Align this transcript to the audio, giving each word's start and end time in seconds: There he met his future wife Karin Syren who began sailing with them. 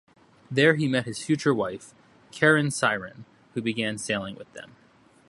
There 0.49 0.73
he 0.73 0.87
met 0.87 1.05
his 1.05 1.23
future 1.23 1.53
wife 1.53 1.93
Karin 2.31 2.71
Syren 2.71 3.25
who 3.53 3.61
began 3.61 3.99
sailing 3.99 4.35
with 4.35 4.51
them. 4.53 4.75